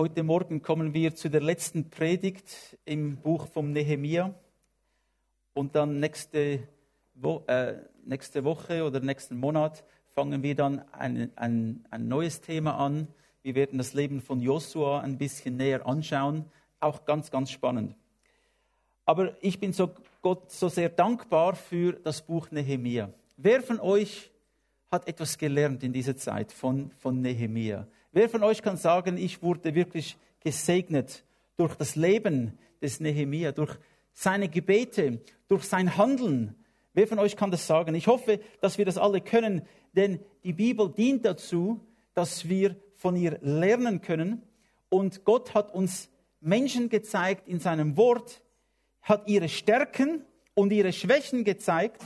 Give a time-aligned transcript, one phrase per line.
[0.00, 4.32] Heute Morgen kommen wir zu der letzten Predigt im Buch vom Nehemia.
[5.54, 6.60] Und dann nächste,
[7.16, 9.82] Wo äh, nächste Woche oder nächsten Monat
[10.14, 13.08] fangen wir dann ein, ein, ein neues Thema an.
[13.42, 16.44] Wir werden das Leben von Josua ein bisschen näher anschauen.
[16.78, 17.96] Auch ganz, ganz spannend.
[19.04, 19.90] Aber ich bin so
[20.22, 23.12] Gott so sehr dankbar für das Buch Nehemia.
[23.36, 24.30] Wer von euch
[24.92, 27.88] hat etwas gelernt in dieser Zeit von, von Nehemia?
[28.18, 31.22] Wer von euch kann sagen, ich wurde wirklich gesegnet
[31.56, 33.78] durch das Leben des Nehemia, durch
[34.12, 36.56] seine Gebete, durch sein Handeln?
[36.94, 37.94] Wer von euch kann das sagen?
[37.94, 39.62] Ich hoffe, dass wir das alle können,
[39.92, 41.78] denn die Bibel dient dazu,
[42.12, 44.42] dass wir von ihr lernen können.
[44.88, 48.42] Und Gott hat uns Menschen gezeigt in seinem Wort,
[49.00, 52.02] hat ihre Stärken und ihre Schwächen gezeigt,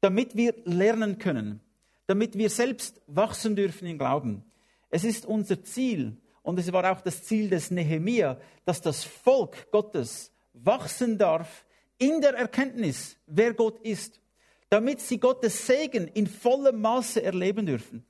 [0.00, 1.60] damit wir lernen können,
[2.06, 4.46] damit wir selbst wachsen dürfen im Glauben.
[4.92, 9.70] Es ist unser Ziel und es war auch das Ziel des Nehemia, dass das Volk
[9.72, 11.64] Gottes wachsen darf
[11.96, 14.20] in der Erkenntnis, wer Gott ist,
[14.68, 18.04] damit sie Gottes Segen in vollem Maße erleben dürfen.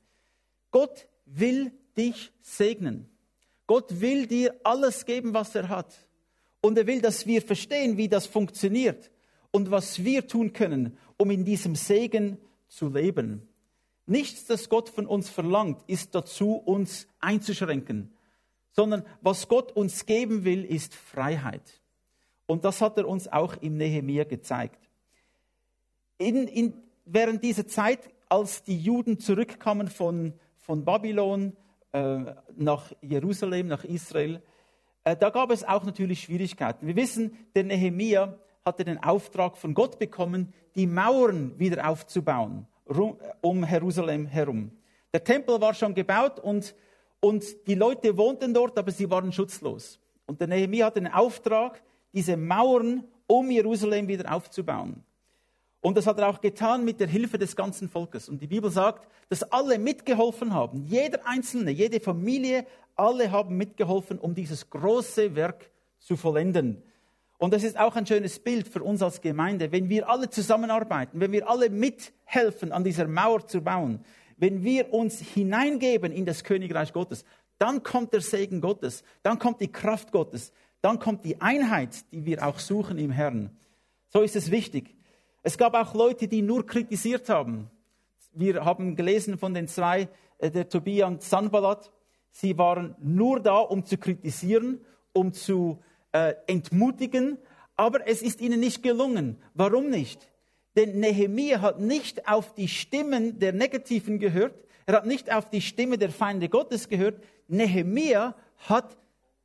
[0.73, 3.09] Gott will dich segnen.
[3.69, 5.95] Gott will dir alles geben, was er hat.
[6.61, 9.13] Und er will, dass wir verstehen, wie das funktioniert
[9.53, 13.49] und was wir tun können, um in diesem Segen zu leben.
[14.13, 18.13] Nichts, das Gott von uns verlangt, ist dazu, uns einzuschränken,
[18.71, 21.81] sondern was Gott uns geben will, ist Freiheit.
[22.45, 24.87] Und das hat er uns auch im Nehemiah gezeigt.
[26.19, 26.75] In, in,
[27.07, 31.57] während dieser Zeit, als die Juden zurückkamen von, von Babylon
[31.93, 34.43] äh, nach Jerusalem, nach Israel,
[35.05, 36.87] äh, da gab es auch natürlich Schwierigkeiten.
[36.87, 42.67] Wir wissen, der Nehemiah hatte den Auftrag von Gott bekommen, die Mauern wieder aufzubauen
[43.41, 44.71] um Jerusalem herum.
[45.13, 46.75] Der Tempel war schon gebaut und,
[47.21, 49.99] und die Leute wohnten dort, aber sie waren schutzlos.
[50.27, 51.83] Und der Nehemiah hatte den Auftrag,
[52.13, 55.03] diese Mauern um Jerusalem wieder aufzubauen.
[55.81, 58.29] Und das hat er auch getan mit der Hilfe des ganzen Volkes.
[58.29, 60.85] Und die Bibel sagt, dass alle mitgeholfen haben.
[60.85, 66.83] Jeder Einzelne, jede Familie, alle haben mitgeholfen, um dieses große Werk zu vollenden.
[67.43, 71.19] Und das ist auch ein schönes Bild für uns als Gemeinde, wenn wir alle zusammenarbeiten,
[71.19, 74.05] wenn wir alle mithelfen, an dieser Mauer zu bauen,
[74.37, 77.25] wenn wir uns hineingeben in das Königreich Gottes,
[77.59, 80.53] dann kommt der Segen Gottes, dann kommt die Kraft Gottes,
[80.83, 83.51] dann kommt die Einheit, die wir auch suchen im Herrn.
[84.07, 84.95] So ist es wichtig.
[85.43, 87.69] Es gab auch Leute, die nur kritisiert haben.
[88.35, 90.07] Wir haben gelesen von den zwei,
[90.39, 91.91] äh, der Tobia und Sanballat.
[92.31, 94.81] Sie waren nur da, um zu kritisieren,
[95.13, 95.81] um zu
[96.13, 97.39] äh, entmutigen,
[97.77, 99.39] aber es ist ihnen nicht gelungen.
[99.55, 100.29] Warum nicht?
[100.77, 104.55] Denn Nehemiah hat nicht auf die Stimmen der Negativen gehört,
[104.87, 107.23] er hat nicht auf die Stimme der Feinde Gottes gehört.
[107.49, 108.35] Nehemiah
[108.69, 108.97] hat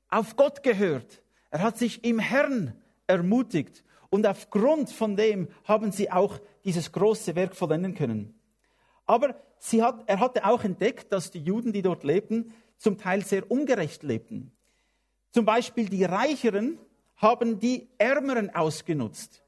[0.09, 1.22] auf Gott gehört.
[1.51, 2.73] Er hat sich im Herrn
[3.06, 3.83] ermutigt.
[4.09, 8.39] Und aufgrund von dem haben sie auch dieses große Werk vollenden können.
[9.06, 9.35] Aber
[9.79, 14.03] hat, er hatte auch entdeckt, dass die Juden, die dort lebten, zum Teil sehr ungerecht
[14.03, 14.51] lebten.
[15.31, 16.77] Zum Beispiel die Reicheren
[17.15, 19.43] haben die Ärmeren ausgenutzt.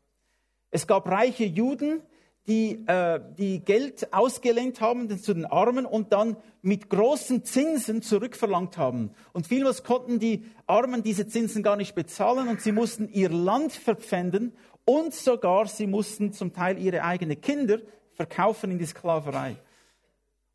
[0.71, 2.01] Es gab reiche Juden,
[2.47, 8.77] die, äh, die Geld ausgelehnt haben zu den Armen und dann mit großen Zinsen zurückverlangt
[8.77, 9.11] haben.
[9.33, 13.73] Und vielmals konnten die Armen diese Zinsen gar nicht bezahlen und sie mussten ihr Land
[13.73, 14.53] verpfänden
[14.83, 17.79] und sogar sie mussten zum Teil ihre eigenen Kinder
[18.13, 19.57] verkaufen in die Sklaverei.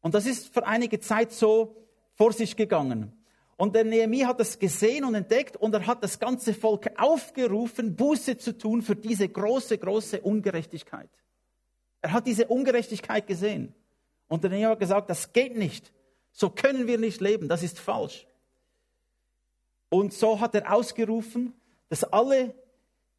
[0.00, 1.76] Und das ist für einige Zeit so
[2.14, 3.23] vor sich gegangen.
[3.56, 7.94] Und der Nehemiah hat das gesehen und entdeckt und er hat das ganze Volk aufgerufen,
[7.94, 11.10] Buße zu tun für diese große, große Ungerechtigkeit.
[12.03, 13.75] Er hat diese Ungerechtigkeit gesehen.
[14.28, 15.92] Und der Nehemiah hat gesagt, das geht nicht.
[16.32, 17.48] So können wir nicht leben.
[17.48, 18.26] Das ist falsch.
[19.88, 21.54] Und so hat er ausgerufen,
[21.88, 22.54] dass alle,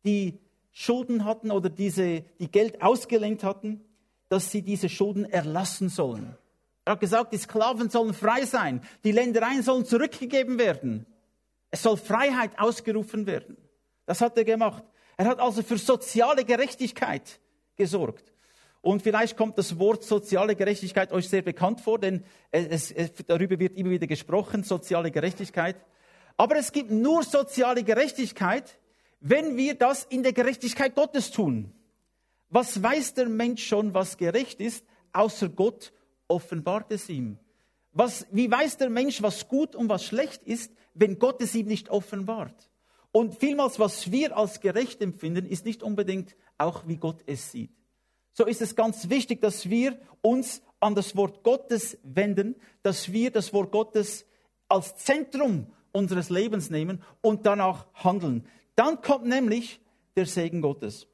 [0.03, 0.37] die
[0.71, 3.81] Schulden hatten oder diese, die Geld ausgelenkt hatten,
[4.27, 6.37] dass sie diese Schulden erlassen sollen.
[6.85, 11.07] Er hat gesagt, die Sklaven sollen frei sein, die Ländereien sollen zurückgegeben werden.
[11.71, 13.57] Es soll Freiheit ausgerufen werden.
[14.05, 14.83] Das hat er gemacht.
[15.17, 17.39] Er hat also für soziale Gerechtigkeit
[17.75, 18.31] gesorgt.
[18.81, 23.57] Und vielleicht kommt das Wort soziale Gerechtigkeit euch sehr bekannt vor, denn es, es, darüber
[23.57, 25.75] wird immer wieder gesprochen, soziale Gerechtigkeit.
[26.37, 28.77] Aber es gibt nur soziale Gerechtigkeit,
[29.21, 31.73] wenn wir das in der Gerechtigkeit Gottes tun.
[32.49, 35.91] Was weiß der Mensch schon, was gerecht ist, außer Gott
[36.27, 37.37] offenbart es ihm.
[37.91, 41.67] Was, wie weiß der Mensch, was gut und was schlecht ist, wenn Gott es ihm
[41.67, 42.69] nicht offenbart?
[43.11, 47.71] Und vielmals, was wir als gerecht empfinden, ist nicht unbedingt auch, wie Gott es sieht.
[48.33, 53.31] So ist es ganz wichtig, dass wir uns an das Wort Gottes wenden, dass wir
[53.31, 54.25] das Wort Gottes
[54.67, 58.45] als Zentrum unseres Lebens nehmen und danach handeln.
[58.75, 59.79] Dann kommt nämlich
[60.17, 61.07] der Segen Gottes.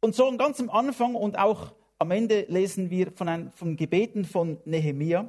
[0.00, 4.24] Und so ganz am Anfang und auch am Ende lesen wir von, ein, von Gebeten
[4.24, 5.28] von Nehemia.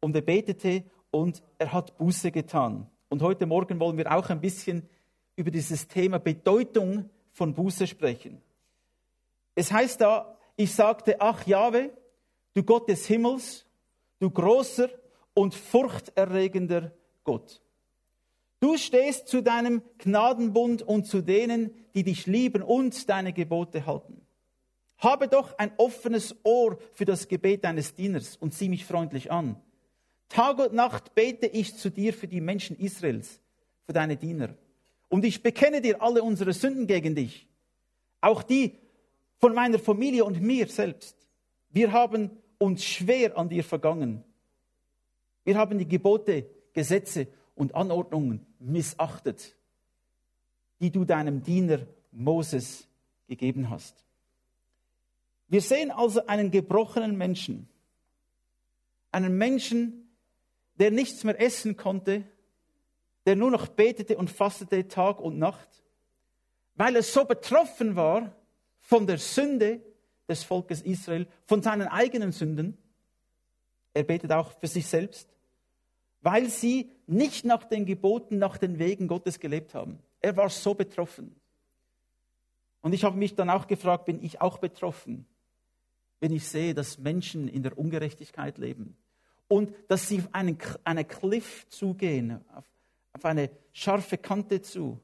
[0.00, 2.86] Und er betete und er hat Buße getan.
[3.08, 4.88] Und heute Morgen wollen wir auch ein bisschen
[5.36, 8.40] über dieses Thema Bedeutung von Buße sprechen.
[9.54, 11.90] Es heißt da, ich sagte, ach Jahwe,
[12.54, 13.66] du Gott des Himmels,
[14.18, 14.88] du großer
[15.34, 16.92] und furchterregender
[17.24, 17.60] Gott.
[18.60, 24.25] Du stehst zu deinem Gnadenbund und zu denen, die dich lieben und deine Gebote halten.
[24.98, 29.60] Habe doch ein offenes Ohr für das Gebet deines Dieners und sieh mich freundlich an.
[30.28, 33.40] Tag und Nacht bete ich zu dir für die Menschen Israels,
[33.84, 34.54] für deine Diener.
[35.08, 37.46] Und ich bekenne dir alle unsere Sünden gegen dich,
[38.20, 38.78] auch die
[39.38, 41.14] von meiner Familie und mir selbst.
[41.70, 44.24] Wir haben uns schwer an dir vergangen.
[45.44, 49.54] Wir haben die Gebote, Gesetze und Anordnungen missachtet,
[50.80, 52.88] die du deinem Diener Moses
[53.28, 54.05] gegeben hast.
[55.48, 57.68] Wir sehen also einen gebrochenen Menschen,
[59.12, 60.08] einen Menschen,
[60.78, 62.24] der nichts mehr essen konnte,
[63.26, 65.68] der nur noch betete und fastete Tag und Nacht,
[66.74, 68.34] weil er so betroffen war
[68.78, 69.80] von der Sünde
[70.28, 72.76] des Volkes Israel, von seinen eigenen Sünden.
[73.94, 75.28] Er betet auch für sich selbst,
[76.20, 80.00] weil sie nicht nach den Geboten, nach den Wegen Gottes gelebt haben.
[80.20, 81.36] Er war so betroffen.
[82.80, 85.26] Und ich habe mich dann auch gefragt, bin ich auch betroffen,
[86.20, 88.96] wenn ich sehe, dass Menschen in der Ungerechtigkeit leben
[89.48, 92.64] und dass sie auf einen, eine Cliff zugehen, auf,
[93.12, 95.00] auf eine scharfe Kante zu,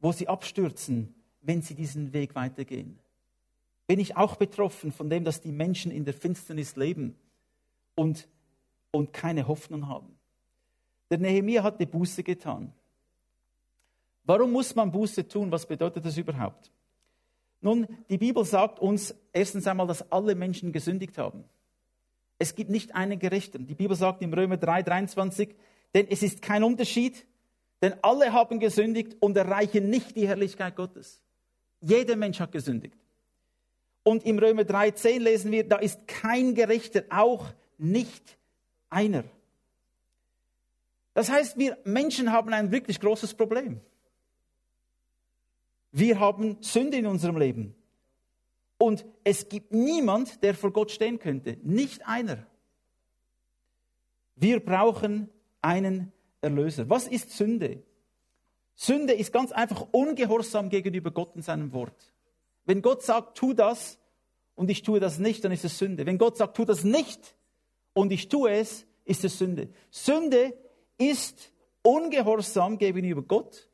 [0.00, 2.98] wo sie abstürzen, wenn sie diesen Weg weitergehen.
[3.86, 7.16] Bin ich auch betroffen von dem, dass die Menschen in der Finsternis leben
[7.94, 8.28] und,
[8.90, 10.16] und keine Hoffnung haben.
[11.10, 12.72] Der Nehemiah hatte Buße getan.
[14.24, 15.52] Warum muss man Buße tun?
[15.52, 16.72] Was bedeutet das überhaupt?
[17.66, 21.42] Nun, die Bibel sagt uns erstens einmal, dass alle Menschen gesündigt haben.
[22.38, 23.66] Es gibt nicht einen Gerechten.
[23.66, 25.52] Die Bibel sagt im Römer 3, 23,
[25.92, 27.26] denn es ist kein Unterschied,
[27.82, 31.20] denn alle haben gesündigt und erreichen nicht die Herrlichkeit Gottes.
[31.80, 32.98] Jeder Mensch hat gesündigt.
[34.04, 37.46] Und im Römer 3, 10 lesen wir, da ist kein Gerechter, auch
[37.78, 38.38] nicht
[38.90, 39.24] einer.
[41.14, 43.80] Das heißt, wir Menschen haben ein wirklich großes Problem.
[45.96, 47.74] Wir haben Sünde in unserem Leben.
[48.76, 51.56] Und es gibt niemand, der vor Gott stehen könnte.
[51.62, 52.46] Nicht einer.
[54.34, 55.30] Wir brauchen
[55.62, 56.12] einen
[56.42, 56.90] Erlöser.
[56.90, 57.82] Was ist Sünde?
[58.74, 62.12] Sünde ist ganz einfach ungehorsam gegenüber Gott und seinem Wort.
[62.66, 63.98] Wenn Gott sagt, tu das
[64.54, 66.04] und ich tue das nicht, dann ist es Sünde.
[66.04, 67.34] Wenn Gott sagt, tu das nicht
[67.94, 69.70] und ich tue es, ist es Sünde.
[69.90, 70.52] Sünde
[70.98, 73.70] ist ungehorsam gegenüber Gott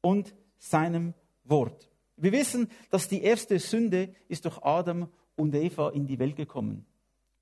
[0.00, 1.25] und seinem Wort.
[1.48, 6.86] Wir wissen, dass die erste Sünde ist durch Adam und Eva in die Welt gekommen.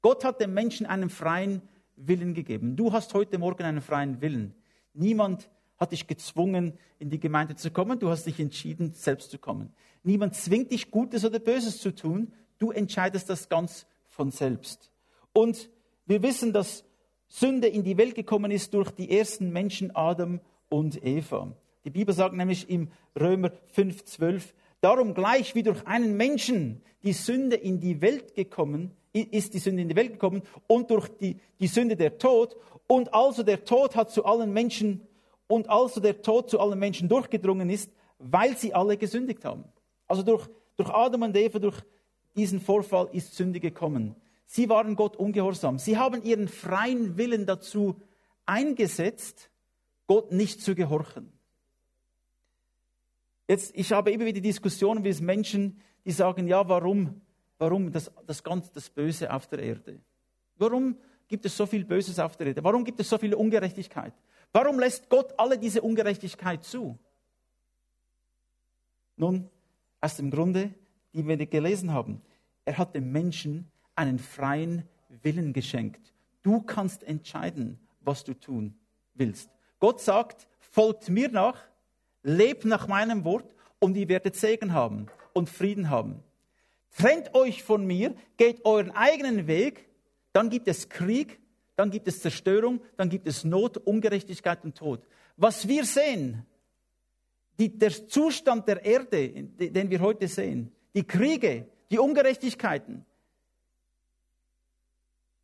[0.03, 1.62] Gott hat dem Menschen einen freien
[1.97, 2.77] Willen gegeben.
[2.77, 4.55] Du hast heute Morgen einen freien Willen.
[4.93, 7.99] Niemand hat dich gezwungen, in die Gemeinde zu kommen.
[7.99, 9.73] Du hast dich entschieden, selbst zu kommen.
[10.03, 12.33] Niemand zwingt dich, Gutes oder Böses zu tun.
[12.59, 14.91] Du entscheidest das ganz von selbst.
[15.33, 15.71] Und
[16.06, 16.85] wir wissen, dass
[17.29, 21.56] Sünde in die Welt gekommen ist durch die ersten Menschen Adam und Eva.
[21.84, 22.88] Die Bibel sagt nämlich im
[23.19, 29.55] Römer 5,12, darum gleich wie durch einen Menschen die Sünde in die Welt gekommen, ist
[29.55, 32.56] die Sünde in die Welt gekommen und durch die, die Sünde der Tod.
[32.86, 35.06] Und also der Tod hat zu allen Menschen,
[35.46, 39.64] und also der Tod zu allen Menschen durchgedrungen ist, weil sie alle gesündigt haben.
[40.08, 41.81] Also durch, durch Adam und Eva, durch
[42.34, 44.17] diesen Vorfall ist Sünde gekommen.
[44.46, 45.79] Sie waren Gott ungehorsam.
[45.79, 47.96] Sie haben ihren freien Willen dazu
[48.46, 49.50] eingesetzt,
[50.06, 51.33] Gott nicht zu gehorchen.
[53.46, 57.20] Jetzt, ich habe immer wieder Diskussionen mit Menschen, die sagen, ja, warum,
[57.58, 60.01] warum das, das ganz das Böse auf der Erde?
[60.56, 60.96] Warum
[61.29, 62.65] gibt es so viel Böses auf der Erde?
[62.65, 64.15] Warum gibt es so viel Ungerechtigkeit?
[64.53, 66.98] Warum lässt Gott alle diese Ungerechtigkeit zu?
[69.17, 69.48] Nun,
[70.01, 70.74] aus dem Grunde,
[71.13, 72.22] die wir gelesen haben,
[72.65, 74.89] er hat dem Menschen einen freien
[75.22, 76.13] Willen geschenkt.
[76.43, 78.74] Du kannst entscheiden, was du tun
[79.15, 79.51] willst.
[79.79, 81.58] Gott sagt, folgt mir nach,
[82.25, 86.25] lebt nach meinem Wort und ihr werdet Segen haben und Frieden haben.
[86.97, 89.89] Trennt euch von mir, geht euren eigenen Weg,
[90.33, 91.39] dann gibt es Krieg,
[91.77, 95.07] dann gibt es Zerstörung, dann gibt es Not, Ungerechtigkeit und Tod.
[95.37, 96.47] Was wir sehen,
[97.59, 103.05] die, der Zustand der Erde, den wir heute sehen, die Kriege, die Ungerechtigkeiten,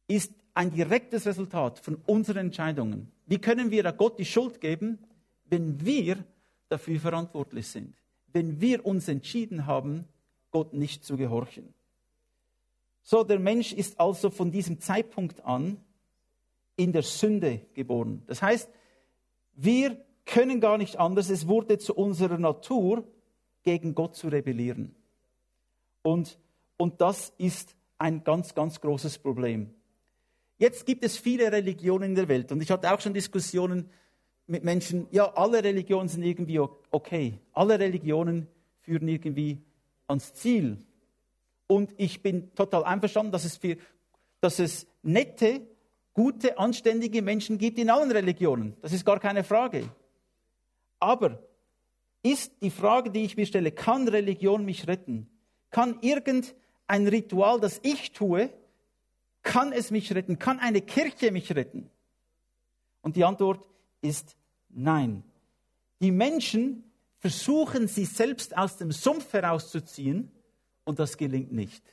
[0.09, 3.13] ist ein direktes Resultat von unseren Entscheidungen.
[3.27, 4.99] Wie können wir Gott die Schuld geben,
[5.47, 6.25] wenn wir
[6.71, 7.95] dafür verantwortlich sind,
[8.33, 10.07] wenn wir uns entschieden haben,
[10.51, 11.75] Gott nicht zu gehorchen.
[13.03, 15.79] So, der Mensch ist also von diesem Zeitpunkt an
[16.77, 18.23] in der Sünde geboren.
[18.27, 18.69] Das heißt,
[19.55, 23.05] wir können gar nicht anders, es wurde zu unserer Natur,
[23.63, 24.95] gegen Gott zu rebellieren.
[26.03, 26.39] Und,
[26.77, 29.75] und das ist ein ganz, ganz großes Problem.
[30.59, 33.91] Jetzt gibt es viele Religionen in der Welt und ich hatte auch schon Diskussionen
[34.51, 36.59] mit Menschen, ja, alle Religionen sind irgendwie
[36.91, 37.39] okay.
[37.53, 38.49] Alle Religionen
[38.81, 39.63] führen irgendwie
[40.09, 40.79] ans Ziel.
[41.69, 43.77] Und ich bin total einverstanden, dass es, für,
[44.41, 45.63] dass es nette,
[46.15, 48.77] gute, anständige Menschen gibt in allen Religionen.
[48.83, 49.89] Das ist gar keine Frage.
[50.99, 51.39] Aber
[52.25, 55.31] ist die Frage, die ich mir stelle, kann Religion mich retten?
[55.71, 58.51] Kann irgendein Ritual, das ich tue,
[59.43, 60.41] kann es mich retten?
[60.41, 61.89] Kann eine Kirche mich retten?
[63.01, 63.65] Und die Antwort
[64.03, 64.37] ist
[64.73, 65.23] nein.
[66.01, 66.85] Die Menschen
[67.19, 70.31] versuchen, sie selbst aus dem Sumpf herauszuziehen
[70.85, 71.85] und das gelingt nicht.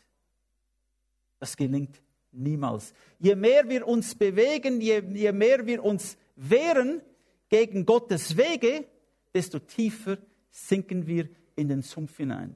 [1.40, 2.94] Das gelingt niemals.
[3.20, 7.02] Je mehr wir uns bewegen, je, je mehr wir uns wehren
[7.50, 8.86] gegen Gottes Wege,
[9.34, 10.18] desto tiefer
[10.50, 12.56] sinken wir in den Sumpf hinein.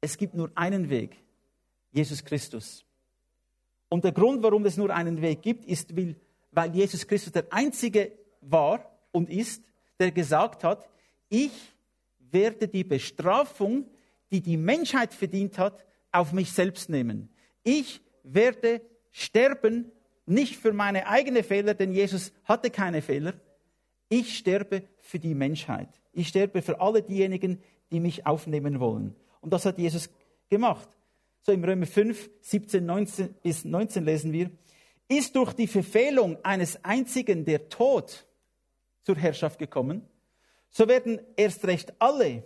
[0.00, 1.16] Es gibt nur einen Weg,
[1.90, 2.84] Jesus Christus.
[3.88, 5.92] Und der Grund, warum es nur einen Weg gibt, ist,
[6.52, 9.62] weil Jesus Christus der Einzige war und ist,
[9.98, 10.88] der gesagt hat,
[11.28, 11.52] ich
[12.18, 13.86] werde die Bestrafung,
[14.30, 17.30] die die Menschheit verdient hat, auf mich selbst nehmen.
[17.62, 19.90] Ich werde sterben,
[20.26, 23.34] nicht für meine eigenen Fehler, denn Jesus hatte keine Fehler.
[24.08, 25.88] Ich sterbe für die Menschheit.
[26.12, 29.14] Ich sterbe für alle diejenigen, die mich aufnehmen wollen.
[29.40, 30.10] Und das hat Jesus
[30.48, 30.88] gemacht.
[31.42, 34.50] So im Römer 5, 17 19 bis 19 lesen wir,
[35.08, 38.26] ist durch die Verfehlung eines einzigen der Tod
[39.08, 40.06] zur Herrschaft gekommen,
[40.68, 42.42] so werden erst recht alle,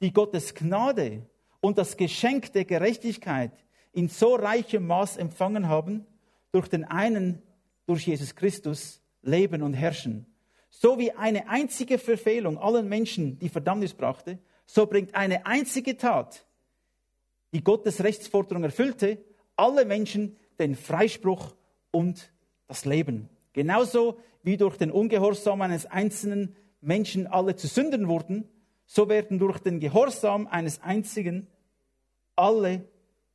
[0.00, 1.24] die Gottes Gnade
[1.60, 3.52] und das Geschenk der Gerechtigkeit
[3.92, 6.04] in so reichem Maß empfangen haben,
[6.50, 7.42] durch den einen,
[7.86, 10.26] durch Jesus Christus, leben und herrschen.
[10.68, 16.44] So wie eine einzige Verfehlung allen Menschen die Verdammnis brachte, so bringt eine einzige Tat,
[17.52, 19.24] die Gottes Rechtsforderung erfüllte,
[19.54, 21.54] alle Menschen den Freispruch
[21.92, 22.32] und
[22.66, 23.28] das Leben.
[23.52, 28.48] Genauso wie durch den Ungehorsam eines einzelnen Menschen alle zu Sündern wurden,
[28.84, 31.48] so werden durch den Gehorsam eines einzigen
[32.36, 32.86] alle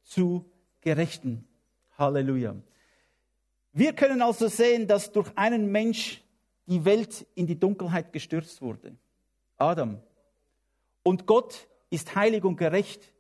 [0.04, 0.46] zu
[0.82, 1.48] Gerechten.
[1.98, 2.56] Halleluja.
[3.74, 6.24] Wir können also sehen, dass durch einen Mensch
[6.68, 8.96] die Welt in die Dunkelheit gestürzt wurde.
[9.58, 10.00] Adam.
[11.02, 13.12] Und Gott ist heilig und gerecht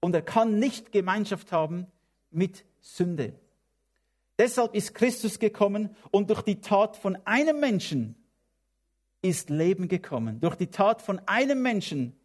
[0.00, 1.86] und er kann nicht Gemeinschaft haben
[2.30, 3.34] mit Sünde.
[4.38, 8.16] Deshalb ist Christus gekommen und durch die Tat von einem Menschen
[9.22, 10.40] ist Leben gekommen.
[10.40, 12.16] Durch die Tat von einem Menschen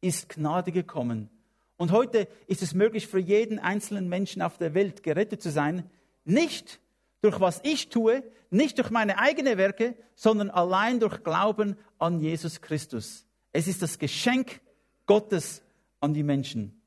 [0.00, 1.30] ist Gnade gekommen.
[1.76, 5.88] Und heute ist es möglich für jeden einzelnen Menschen auf der Welt gerettet zu sein,
[6.24, 6.80] nicht
[7.20, 12.60] durch was ich tue, nicht durch meine eigenen Werke, sondern allein durch Glauben an Jesus
[12.60, 13.26] Christus.
[13.52, 14.60] Es ist das Geschenk
[15.06, 15.62] Gottes
[16.00, 16.80] an die Menschen.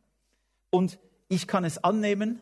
[0.70, 2.42] Und ich kann es annehmen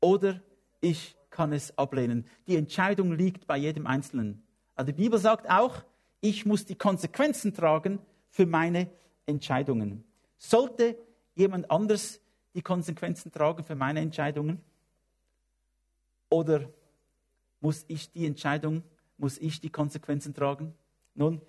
[0.00, 0.40] oder
[0.80, 2.26] ich kann es ablehnen.
[2.46, 4.42] Die Entscheidung liegt bei jedem Einzelnen.
[4.74, 5.84] Also die Bibel sagt auch,
[6.20, 8.90] ich muss die Konsequenzen tragen für meine
[9.26, 10.04] Entscheidungen.
[10.38, 10.96] Sollte
[11.34, 12.20] jemand anders
[12.54, 14.60] die Konsequenzen tragen für meine Entscheidungen?
[16.28, 16.68] Oder
[17.60, 18.82] muss ich die Entscheidung,
[19.16, 20.74] muss ich die Konsequenzen tragen?
[21.14, 21.40] Nun,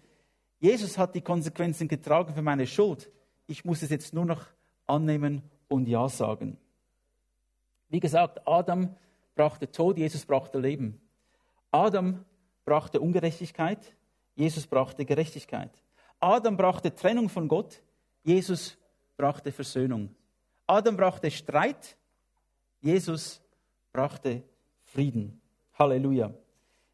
[0.60, 3.12] Jesus hat die Konsequenzen getragen für meine Schuld.
[3.48, 4.46] Ich muss es jetzt nur noch
[4.86, 6.58] annehmen und Ja sagen.
[7.90, 8.96] Wie gesagt, Adam
[9.36, 11.02] brachte Tod, Jesus brachte Leben.
[11.72, 12.26] Adam
[12.66, 13.96] brachte Ungerechtigkeit,
[14.36, 15.72] Jesus brachte Gerechtigkeit.
[16.20, 17.82] Adam brachte Trennung von Gott,
[18.24, 18.78] Jesus
[19.18, 20.16] brachte Versöhnung.
[20.68, 21.98] Adam brachte Streit,
[22.80, 23.42] Jesus
[23.92, 24.44] brachte
[24.84, 25.42] Frieden.
[25.74, 26.34] Halleluja.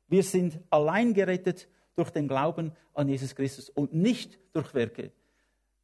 [0.08, 5.12] Wir sind allein gerettet durch den Glauben an Jesus Christus und nicht durch Werke.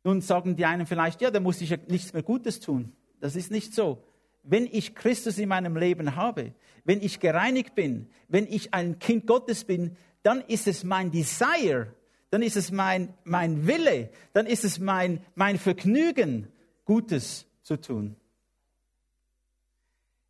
[0.03, 2.93] Nun sagen die einen vielleicht, ja, da muss ich ja nichts mehr Gutes tun.
[3.19, 4.03] Das ist nicht so.
[4.43, 9.25] Wenn ich Christus in meinem Leben habe, wenn ich gereinigt bin, wenn ich ein Kind
[9.25, 11.93] Gottes bin, dann ist es mein Desire,
[12.29, 16.47] dann ist es mein, mein Wille, dann ist es mein, mein Vergnügen,
[16.85, 18.15] Gutes zu tun.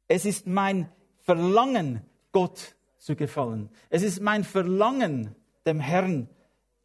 [0.08, 0.90] Es ist mein
[1.20, 2.02] Verlangen,
[2.32, 3.70] Gott zu gefallen.
[3.90, 6.30] Es ist mein Verlangen, dem Herrn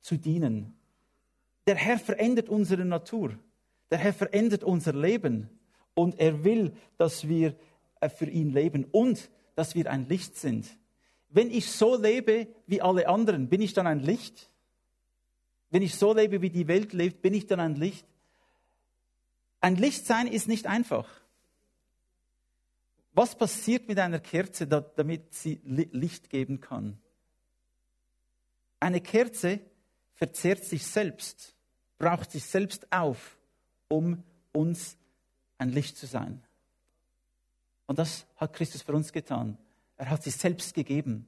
[0.00, 0.74] zu dienen.
[1.66, 3.38] Der Herr verändert unsere Natur.
[3.90, 5.50] Der Herr verändert unser Leben.
[5.98, 7.56] Und er will, dass wir
[7.98, 10.68] äh, für ihn leben und dass wir ein Licht sind.
[11.28, 14.48] Wenn ich so lebe wie alle anderen, bin ich dann ein Licht?
[15.70, 18.06] Wenn ich so lebe, wie die Welt lebt, bin ich dann ein Licht?
[19.60, 21.08] Ein Licht sein ist nicht einfach.
[23.12, 26.96] Was passiert mit einer Kerze, damit sie Licht geben kann?
[28.78, 29.58] Eine Kerze
[30.14, 31.56] verzehrt sich selbst,
[31.98, 33.36] braucht sich selbst auf,
[33.88, 34.96] um uns
[35.58, 36.42] ein Licht zu sein.
[37.86, 39.58] Und das hat Christus für uns getan.
[39.96, 41.26] Er hat sich selbst gegeben,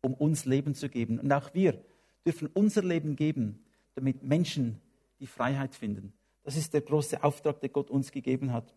[0.00, 1.18] um uns Leben zu geben.
[1.18, 1.82] Und auch wir
[2.24, 3.64] dürfen unser Leben geben,
[3.94, 4.80] damit Menschen
[5.20, 6.12] die Freiheit finden.
[6.44, 8.74] Das ist der große Auftrag, den Gott uns gegeben hat.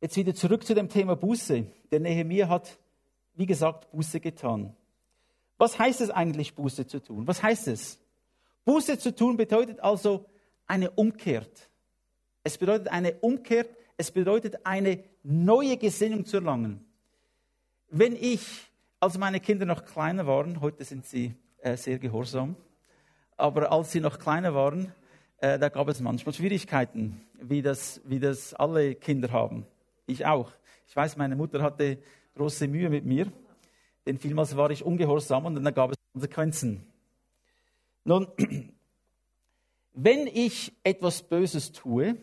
[0.00, 1.66] Jetzt wieder zurück zu dem Thema Buße.
[1.90, 2.78] Der Nehemiah hat,
[3.34, 4.74] wie gesagt, Buße getan.
[5.56, 7.26] Was heißt es eigentlich, Buße zu tun?
[7.26, 7.98] Was heißt es?
[8.64, 10.26] Buße zu tun bedeutet also
[10.66, 11.46] eine Umkehr.
[12.46, 13.64] Es bedeutet eine Umkehr,
[13.96, 16.84] es bedeutet eine neue Gesinnung zu erlangen.
[17.88, 18.46] Wenn ich,
[19.00, 22.54] als meine Kinder noch kleiner waren, heute sind sie äh, sehr gehorsam,
[23.38, 24.92] aber als sie noch kleiner waren,
[25.38, 29.64] äh, da gab es manchmal Schwierigkeiten, wie das, wie das alle Kinder haben.
[30.06, 30.52] Ich auch.
[30.86, 31.96] Ich weiß, meine Mutter hatte
[32.36, 33.32] große Mühe mit mir,
[34.04, 36.86] denn vielmals war ich ungehorsam und dann gab es Konsequenzen.
[38.04, 38.28] Nun,
[39.94, 42.18] wenn ich etwas Böses tue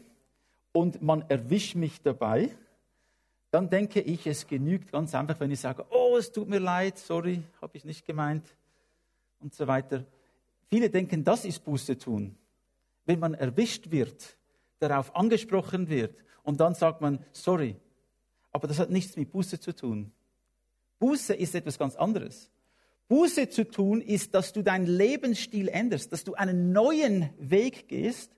[0.71, 2.49] und man erwischt mich dabei,
[3.51, 6.97] dann denke ich, es genügt ganz einfach, wenn ich sage, oh, es tut mir leid,
[6.97, 8.45] sorry, habe ich nicht gemeint
[9.39, 10.05] und so weiter.
[10.69, 12.37] Viele denken, das ist Buße tun.
[13.05, 14.37] Wenn man erwischt wird,
[14.79, 17.75] darauf angesprochen wird und dann sagt man, sorry.
[18.53, 20.11] Aber das hat nichts mit Buße zu tun.
[20.99, 22.49] Buße ist etwas ganz anderes.
[23.09, 28.31] Buße zu tun ist, dass du deinen Lebensstil änderst, dass du einen neuen Weg gehst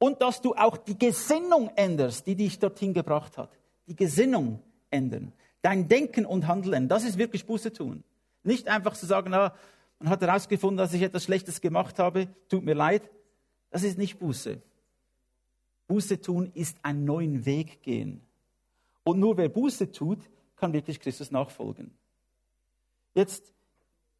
[0.00, 3.50] und dass du auch die Gesinnung änderst, die dich dorthin gebracht hat.
[3.86, 5.32] Die Gesinnung ändern.
[5.62, 8.02] Dein Denken und Handeln, das ist wirklich Buße tun.
[8.42, 9.54] Nicht einfach zu sagen, ah,
[9.98, 13.10] man hat herausgefunden, dass ich etwas Schlechtes gemacht habe, tut mir leid.
[13.70, 14.62] Das ist nicht Buße.
[15.86, 18.22] Buße tun ist einen neuen Weg gehen.
[19.04, 21.90] Und nur wer Buße tut, kann wirklich Christus nachfolgen.
[23.12, 23.52] Jetzt,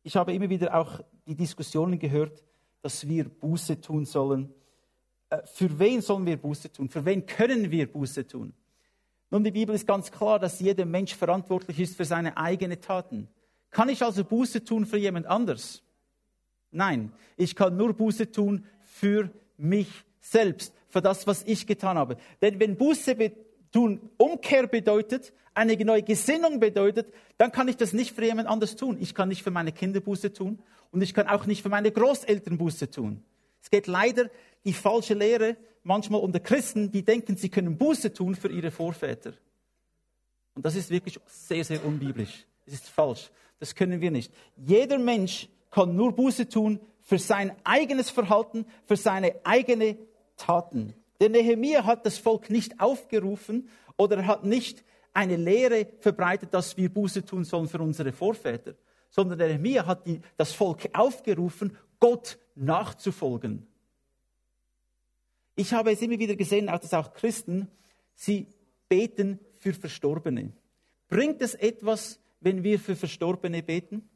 [0.02, 2.44] ich habe immer wieder auch die Diskussionen gehört,
[2.82, 4.52] dass wir Buße tun sollen.
[5.30, 6.88] Äh, für wen sollen wir Buße tun?
[6.88, 8.52] Für wen können wir Buße tun?
[9.30, 13.28] Nun, die Bibel ist ganz klar, dass jeder Mensch verantwortlich ist für seine eigenen Taten.
[13.70, 15.82] Kann ich also Buße tun für jemand anders?
[16.72, 19.88] Nein, ich kann nur Buße tun für mich
[20.20, 22.16] selbst, für das, was ich getan habe.
[22.42, 23.16] Denn wenn Buße
[23.70, 28.76] tun Umkehr bedeutet, eine neue Gesinnung bedeutet, dann kann ich das nicht für jemand anders
[28.76, 28.98] tun.
[29.00, 31.92] Ich kann nicht für meine Kinder Buße tun und ich kann auch nicht für meine
[31.92, 33.22] Großeltern Buße tun.
[33.62, 34.30] Es geht leider
[34.64, 39.32] die falsche Lehre manchmal unter Christen, die denken, sie können Buße tun für ihre Vorväter.
[40.54, 42.46] Und das ist wirklich sehr, sehr unbiblisch.
[42.66, 43.30] Es ist falsch.
[43.58, 44.32] Das können wir nicht.
[44.56, 49.96] Jeder Mensch kann nur Buße tun für sein eigenes Verhalten, für seine eigene
[50.36, 50.94] Taten.
[51.20, 56.88] Der Nehemiah hat das Volk nicht aufgerufen oder hat nicht eine Lehre verbreitet, dass wir
[56.88, 58.74] Buße tun sollen für unsere Vorväter,
[59.10, 63.66] sondern der Nehemiah hat die, das Volk aufgerufen, Gott nachzufolgen.
[65.54, 67.68] Ich habe es immer wieder gesehen, dass auch Christen,
[68.14, 68.46] sie
[68.88, 70.52] beten für Verstorbene.
[71.08, 74.08] Bringt es etwas, wenn wir für Verstorbene beten?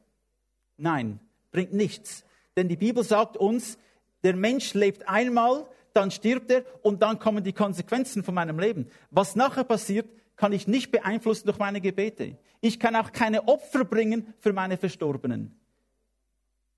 [0.76, 1.20] Nein,
[1.52, 2.24] bringt nichts.
[2.56, 3.78] Denn die Bibel sagt uns,
[4.22, 8.88] der Mensch lebt einmal, dann stirbt er und dann kommen die Konsequenzen von meinem Leben.
[9.10, 12.36] Was nachher passiert, kann ich nicht beeinflussen durch meine Gebete.
[12.60, 15.54] Ich kann auch keine Opfer bringen für meine Verstorbenen.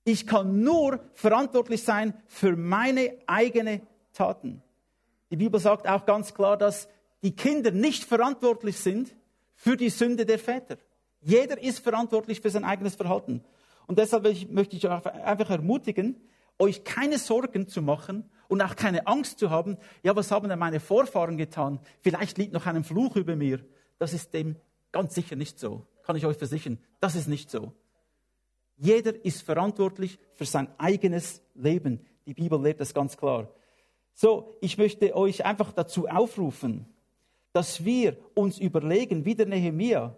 [0.08, 3.80] Ich kann nur verantwortlich sein für meine eigene
[4.12, 4.62] Taten.
[5.32, 6.88] Die Bibel sagt auch ganz klar, dass
[7.24, 9.16] die Kinder nicht verantwortlich sind
[9.56, 10.76] für die Sünde der Väter.
[11.22, 13.42] Jeder ist verantwortlich für sein eigenes Verhalten.
[13.88, 16.20] Und deshalb möchte ich euch einfach ermutigen,
[16.60, 20.60] euch keine Sorgen zu machen und auch keine Angst zu haben, ja, was haben denn
[20.60, 21.80] meine Vorfahren getan?
[22.00, 23.58] Vielleicht liegt noch ein Fluch über mir.
[23.98, 24.54] Das ist dem
[24.92, 25.84] ganz sicher nicht so.
[26.04, 26.78] Kann ich euch versichern.
[27.00, 27.72] Das ist nicht so.
[28.76, 32.04] Jeder ist verantwortlich für sein eigenes Leben.
[32.26, 33.48] Die Bibel lehrt das ganz klar.
[34.14, 36.86] So, ich möchte euch einfach dazu aufrufen,
[37.52, 40.16] dass wir uns überlegen, wie der Nehemiah,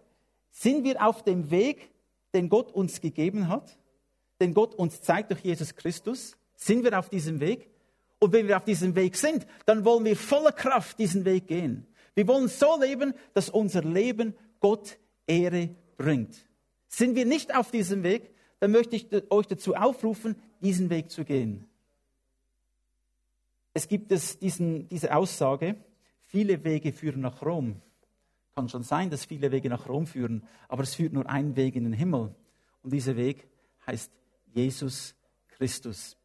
[0.51, 1.90] sind wir auf dem Weg,
[2.35, 3.79] den Gott uns gegeben hat,
[4.40, 6.37] den Gott uns zeigt durch Jesus Christus?
[6.55, 7.71] Sind wir auf diesem Weg?
[8.18, 11.87] Und wenn wir auf diesem Weg sind, dann wollen wir voller Kraft diesen Weg gehen.
[12.14, 16.37] Wir wollen so leben, dass unser Leben Gott Ehre bringt.
[16.88, 21.25] Sind wir nicht auf diesem Weg, dann möchte ich euch dazu aufrufen, diesen Weg zu
[21.25, 21.66] gehen.
[23.75, 25.77] Es gibt es diesen, diese Aussage,
[26.25, 27.81] viele Wege führen nach Rom.
[28.55, 31.77] Kann schon sein, dass viele Wege nach Rom führen, aber es führt nur ein Weg
[31.77, 32.35] in den Himmel.
[32.83, 33.47] Und dieser Weg
[33.87, 34.11] heißt
[34.47, 35.14] Jesus
[35.49, 36.16] Christus.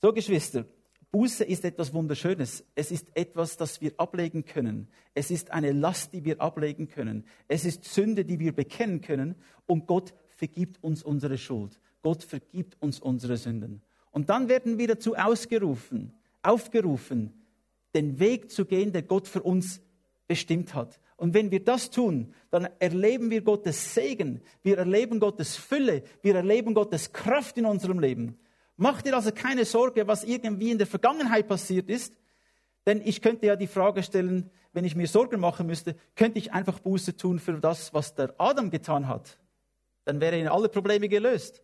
[0.00, 0.64] So, Geschwister,
[1.10, 2.64] Buße ist etwas Wunderschönes.
[2.74, 4.88] Es ist etwas, das wir ablegen können.
[5.14, 7.24] Es ist eine Last, die wir ablegen können.
[7.46, 9.36] Es ist Sünde, die wir bekennen können.
[9.66, 11.80] Und Gott vergibt uns unsere Schuld.
[12.02, 13.82] Gott vergibt uns unsere Sünden.
[14.10, 17.32] Und dann werden wir dazu ausgerufen, aufgerufen,
[17.94, 19.80] den Weg zu gehen, der Gott für uns
[20.26, 21.00] bestimmt hat.
[21.16, 26.34] Und wenn wir das tun, dann erleben wir Gottes Segen, wir erleben Gottes Fülle, wir
[26.34, 28.38] erleben Gottes Kraft in unserem Leben.
[28.76, 32.14] Mach dir also keine Sorge, was irgendwie in der Vergangenheit passiert ist,
[32.86, 36.52] denn ich könnte ja die Frage stellen, wenn ich mir Sorgen machen müsste, könnte ich
[36.52, 39.38] einfach Buße tun für das, was der Adam getan hat?
[40.04, 41.62] Dann wären alle Probleme gelöst.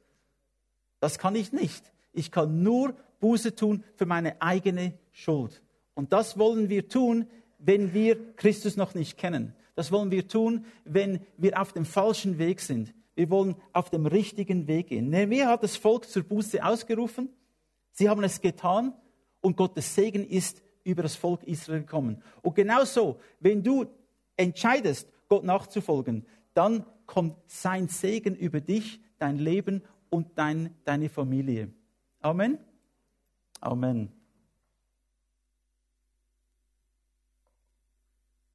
[1.00, 1.92] Das kann ich nicht.
[2.12, 5.62] Ich kann nur Buße tun für meine eigene Schuld.
[5.94, 7.26] Und das wollen wir tun,
[7.59, 9.55] wenn wir Christus noch nicht kennen.
[9.74, 12.94] Das wollen wir tun, wenn wir auf dem falschen Weg sind.
[13.14, 15.11] Wir wollen auf dem richtigen Weg gehen.
[15.11, 17.29] Nehemiah hat das Volk zur Buße ausgerufen.
[17.92, 18.94] Sie haben es getan
[19.40, 22.22] und Gottes Segen ist über das Volk Israel gekommen.
[22.42, 23.87] Und genauso, wenn du
[24.37, 31.73] entscheidest, Gott nachzufolgen, dann kommt sein Segen über dich, dein Leben und dein, deine Familie.
[32.20, 32.59] Amen.
[33.61, 34.19] Amen.